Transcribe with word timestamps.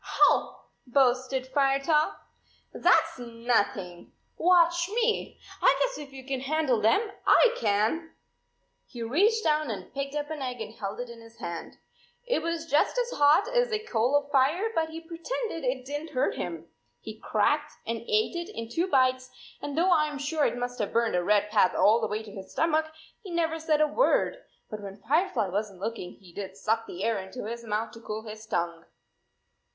"Ho," 0.03 0.61
boasted 0.87 1.47
Firetop," 1.53 2.15
that 2.73 3.03
s 3.13 3.19
nothing. 3.19 4.13
Watch 4.35 4.89
me! 4.89 5.37
I 5.61 5.77
guess 5.79 5.99
if 5.99 6.11
you 6.11 6.25
can 6.25 6.39
handle 6.39 6.81
them 6.81 7.11
I 7.27 7.55
can." 7.55 8.11
He 8.87 9.03
reached 9.03 9.43
down 9.43 9.69
and 9.69 9.93
picked 9.93 10.15
up 10.15 10.31
an 10.31 10.41
egg 10.41 10.59
and 10.59 10.73
held 10.73 10.99
it 11.01 11.11
in 11.11 11.21
his 11.21 11.37
hand. 11.37 11.77
It 12.25 12.41
was 12.41 12.65
just 12.65 12.95
22 12.95 13.01
as 13.01 13.11
hot 13.19 13.47
as 13.49 13.71
a 13.71 13.77
coal 13.85 14.15
of 14.15 14.31
fire, 14.31 14.71
but 14.71 14.89
he 14.89 15.01
pretended 15.01 15.63
it 15.63 15.85
didn 15.85 16.07
t 16.07 16.13
hurt 16.13 16.33
him. 16.33 16.65
He 16.99 17.19
cracked 17.19 17.73
and 17.85 17.99
ate 18.07 18.35
it 18.35 18.49
in 18.55 18.69
two 18.69 18.87
bites, 18.87 19.29
and 19.61 19.77
though 19.77 19.91
I 19.91 20.09
m 20.09 20.17
sure 20.17 20.45
it 20.45 20.57
must 20.57 20.79
have 20.79 20.93
burned 20.93 21.15
a 21.15 21.23
red 21.23 21.51
path 21.51 21.75
all 21.75 22.01
the 22.01 22.07
way 22.07 22.23
to 22.23 22.31
his 22.31 22.51
stomach, 22.51 22.87
he 23.21 23.29
never 23.29 23.59
said 23.59 23.81
a 23.81 23.87
word. 23.87 24.37
But 24.67 24.81
when 24.81 24.97
Firefly 24.97 25.49
was 25.49 25.69
n 25.69 25.75
t 25.77 25.81
looking 25.81 26.13
he 26.15 26.33
did 26.33 26.57
suck 26.57 26.87
the 26.87 27.03
air 27.03 27.19
into 27.19 27.45
his 27.45 27.63
mouth 27.63 27.91
to 27.91 28.01
cool 28.01 28.23
his 28.27 28.43
tongue 28.47 28.85